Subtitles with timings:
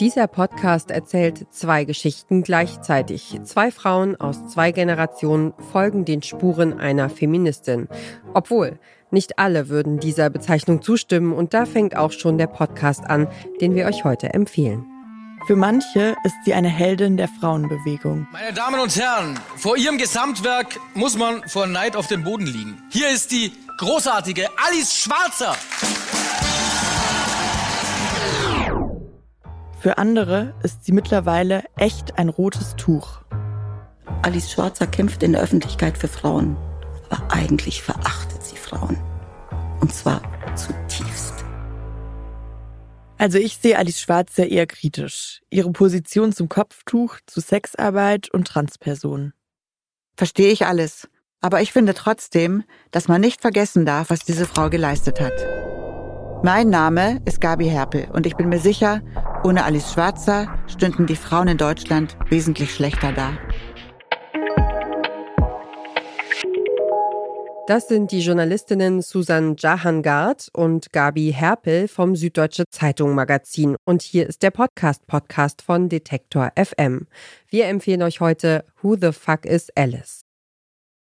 [0.00, 3.38] Dieser Podcast erzählt zwei Geschichten gleichzeitig.
[3.44, 7.86] Zwei Frauen aus zwei Generationen folgen den Spuren einer Feministin.
[8.32, 8.78] Obwohl,
[9.10, 13.28] nicht alle würden dieser Bezeichnung zustimmen und da fängt auch schon der Podcast an,
[13.60, 14.86] den wir euch heute empfehlen.
[15.46, 18.26] Für manche ist sie eine Heldin der Frauenbewegung.
[18.32, 22.82] Meine Damen und Herren, vor ihrem Gesamtwerk muss man vor Neid auf dem Boden liegen.
[22.90, 25.56] Hier ist die großartige Alice Schwarzer.
[29.80, 33.22] Für andere ist sie mittlerweile echt ein rotes Tuch.
[34.20, 36.58] Alice Schwarzer kämpft in der Öffentlichkeit für Frauen,
[37.08, 38.98] aber eigentlich verachtet sie Frauen.
[39.80, 40.20] Und zwar
[40.54, 41.32] zutiefst.
[43.16, 45.40] Also ich sehe Alice Schwarzer eher kritisch.
[45.48, 49.32] Ihre Position zum Kopftuch, zu Sexarbeit und Transpersonen.
[50.14, 51.08] Verstehe ich alles.
[51.40, 55.32] Aber ich finde trotzdem, dass man nicht vergessen darf, was diese Frau geleistet hat.
[56.42, 59.02] Mein Name ist Gabi Herpel und ich bin mir sicher,
[59.44, 63.36] ohne Alice Schwarzer stünden die Frauen in Deutschland wesentlich schlechter da.
[67.66, 73.76] Das sind die Journalistinnen Susan Jahangard und Gabi Herpel vom Süddeutsche Zeitung Magazin.
[73.84, 77.06] Und hier ist der Podcast-Podcast von Detektor FM.
[77.48, 80.22] Wir empfehlen euch heute Who the Fuck is Alice?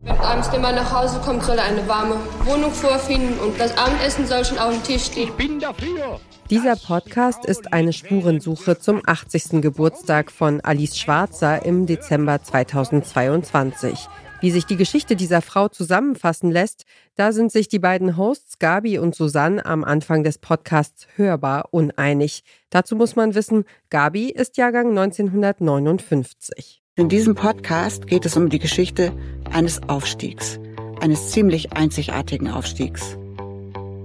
[0.00, 3.76] Wenn abends der Mann nach Hause kommt, soll er eine warme Wohnung vorfinden und das
[3.76, 5.24] Abendessen soll schon auf dem Tisch stehen.
[5.24, 6.20] Ich bin dafür.
[6.50, 9.60] Dieser Podcast ist eine Spurensuche zum 80.
[9.60, 14.06] Geburtstag von Alice Schwarzer im Dezember 2022.
[14.40, 16.84] Wie sich die Geschichte dieser Frau zusammenfassen lässt,
[17.16, 22.44] da sind sich die beiden Hosts Gabi und Susanne am Anfang des Podcasts hörbar uneinig.
[22.70, 26.82] Dazu muss man wissen, Gabi ist Jahrgang 1959.
[26.98, 29.12] In diesem Podcast geht es um die Geschichte
[29.52, 30.58] eines Aufstiegs,
[31.00, 33.16] eines ziemlich einzigartigen Aufstiegs.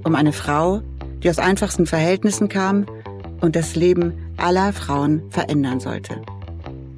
[0.04, 0.84] Um eine Frau,
[1.24, 2.86] die aus einfachsten Verhältnissen kam
[3.42, 6.22] und das Leben aller Frauen verändern sollte.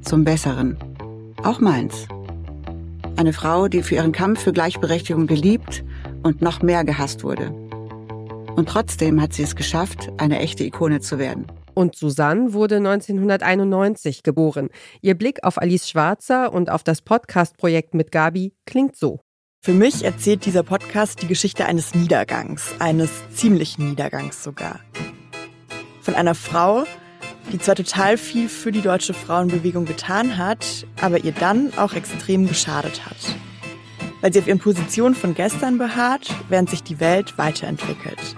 [0.02, 0.76] Zum Besseren.
[1.42, 2.06] Auch meins.
[3.16, 5.82] Eine Frau, die für ihren Kampf für Gleichberechtigung geliebt
[6.22, 7.52] und noch mehr gehasst wurde.
[8.54, 11.46] Und trotzdem hat sie es geschafft, eine echte Ikone zu werden.
[11.76, 14.70] Und Susanne wurde 1991 geboren.
[15.02, 19.20] Ihr Blick auf Alice Schwarzer und auf das Podcast-Projekt mit Gabi klingt so.
[19.62, 24.80] Für mich erzählt dieser Podcast die Geschichte eines Niedergangs, eines ziemlichen Niedergangs sogar.
[26.00, 26.84] Von einer Frau,
[27.52, 32.48] die zwar total viel für die deutsche Frauenbewegung getan hat, aber ihr dann auch extrem
[32.48, 33.18] geschadet hat.
[34.22, 38.34] Weil sie auf ihren Positionen von gestern beharrt, während sich die Welt weiterentwickelt.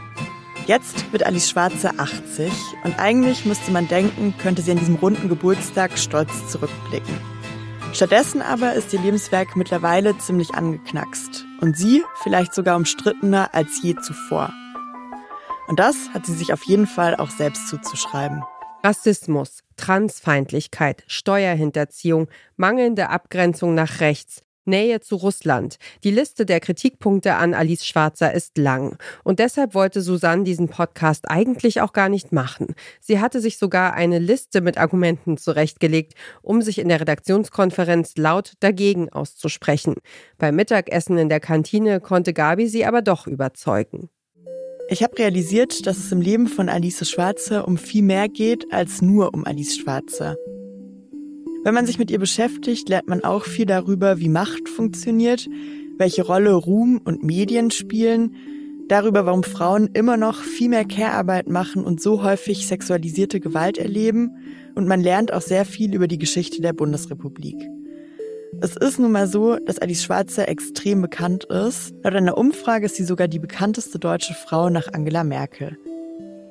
[0.68, 2.52] Jetzt wird Alice Schwarze 80
[2.84, 7.18] und eigentlich müsste man denken, könnte sie an diesem runden Geburtstag stolz zurückblicken.
[7.94, 13.96] Stattdessen aber ist ihr Lebenswerk mittlerweile ziemlich angeknackst und sie vielleicht sogar umstrittener als je
[13.96, 14.52] zuvor.
[15.68, 18.44] Und das hat sie sich auf jeden Fall auch selbst zuzuschreiben.
[18.84, 25.78] Rassismus, Transfeindlichkeit, Steuerhinterziehung, mangelnde Abgrenzung nach rechts, Nähe zu Russland.
[26.04, 28.96] Die Liste der Kritikpunkte an Alice Schwarzer ist lang.
[29.24, 32.74] Und deshalb wollte Susanne diesen Podcast eigentlich auch gar nicht machen.
[33.00, 38.52] Sie hatte sich sogar eine Liste mit Argumenten zurechtgelegt, um sich in der Redaktionskonferenz laut
[38.60, 39.96] dagegen auszusprechen.
[40.38, 44.10] Beim Mittagessen in der Kantine konnte Gabi sie aber doch überzeugen.
[44.90, 49.02] Ich habe realisiert, dass es im Leben von Alice Schwarzer um viel mehr geht als
[49.02, 50.36] nur um Alice Schwarzer.
[51.68, 55.50] Wenn man sich mit ihr beschäftigt, lernt man auch viel darüber, wie Macht funktioniert,
[55.98, 58.34] welche Rolle Ruhm und Medien spielen,
[58.88, 64.30] darüber, warum Frauen immer noch viel mehr Care-Arbeit machen und so häufig sexualisierte Gewalt erleben,
[64.76, 67.56] und man lernt auch sehr viel über die Geschichte der Bundesrepublik.
[68.62, 71.92] Es ist nun mal so, dass Alice Schwarzer extrem bekannt ist.
[72.02, 75.76] Laut einer Umfrage ist sie sogar die bekannteste deutsche Frau nach Angela Merkel.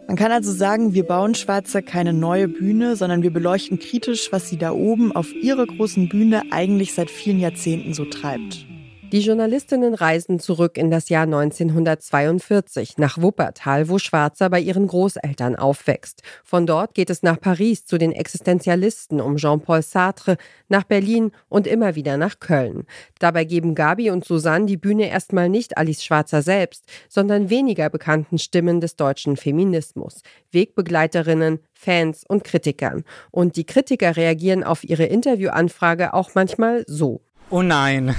[0.08, 4.48] Man kann also sagen, wir bauen Schwarzer keine neue Bühne, sondern wir beleuchten kritisch, was
[4.48, 8.66] sie da oben auf ihrer großen Bühne eigentlich seit vielen Jahrzehnten so treibt.
[9.14, 15.56] Die Journalistinnen reisen zurück in das Jahr 1942 nach Wuppertal, wo Schwarzer bei ihren Großeltern
[15.56, 16.24] aufwächst.
[16.44, 20.36] Von dort geht es nach Paris zu den Existenzialisten um Jean-Paul Sartre,
[20.68, 22.84] nach Berlin und immer wieder nach Köln.
[23.18, 28.38] Dabei geben Gabi und Susanne die Bühne erstmal nicht Alice Schwarzer selbst, sondern weniger bekannten
[28.38, 30.22] Stimmen des deutschen Feminismus,
[30.52, 33.06] Wegbegleiterinnen, Fans und Kritikern.
[33.32, 37.22] Und die Kritiker reagieren auf ihre Interviewanfrage auch manchmal so.
[37.50, 38.14] Oh nein.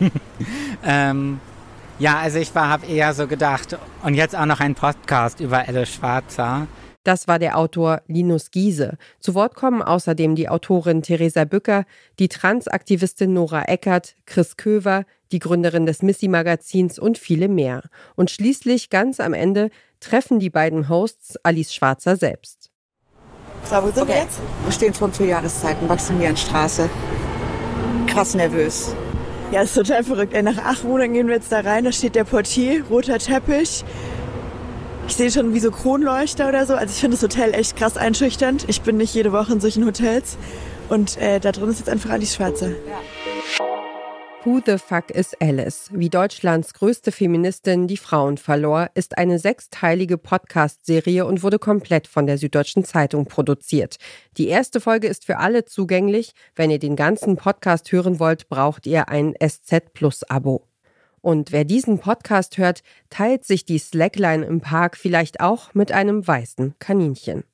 [0.84, 1.40] ähm,
[1.98, 5.94] ja, also ich habe eher so gedacht, und jetzt auch noch ein Podcast über Alice
[5.94, 6.68] Schwarzer.
[7.04, 8.98] Das war der Autor Linus Giese.
[9.18, 11.86] Zu Wort kommen außerdem die Autorin Theresa Bücker,
[12.18, 17.82] die Transaktivistin Nora Eckert, Chris Köver, die Gründerin des Missy-Magazins und viele mehr.
[18.14, 19.70] Und schließlich ganz am Ende
[20.00, 22.70] treffen die beiden Hosts Alice Schwarzer selbst.
[23.64, 24.08] So, wo sind okay.
[24.08, 24.40] wir jetzt?
[24.64, 26.88] Wir stehen vor vier Jahreszeiten, Maximilianstraße.
[28.06, 28.94] Krass nervös.
[29.50, 30.34] Ja, ist total verrückt.
[30.34, 33.82] Ey, nach acht Monaten gehen wir jetzt da rein, da steht der Portier, roter Teppich.
[35.08, 36.74] Ich sehe schon wie so Kronleuchter oder so.
[36.74, 38.66] Also ich finde das Hotel echt krass einschüchternd.
[38.68, 40.36] Ich bin nicht jede Woche in solchen Hotels.
[40.90, 42.76] Und äh, da drin ist jetzt einfach Alice Schwarze.
[42.86, 43.67] Ja.
[44.48, 45.90] Who the Fuck is Alice?
[45.92, 52.26] Wie Deutschlands größte Feministin die Frauen verlor, ist eine sechsteilige Podcast-Serie und wurde komplett von
[52.26, 53.98] der Süddeutschen Zeitung produziert.
[54.38, 56.32] Die erste Folge ist für alle zugänglich.
[56.56, 60.66] Wenn ihr den ganzen Podcast hören wollt, braucht ihr ein SZ Plus Abo.
[61.20, 66.26] Und wer diesen Podcast hört, teilt sich die Slackline im Park vielleicht auch mit einem
[66.26, 67.44] weißen Kaninchen.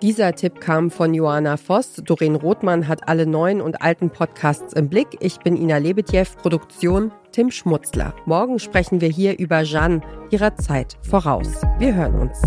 [0.02, 1.94] Dieser Tipp kam von Joanna Voss.
[2.04, 5.08] Doreen Rothmann hat alle neuen und alten Podcasts im Blick.
[5.20, 8.14] Ich bin Ina Lebetjew, Produktion Tim Schmutzler.
[8.26, 11.48] Morgen sprechen wir hier über Jeanne, ihrer Zeit voraus.
[11.78, 12.42] Wir hören uns.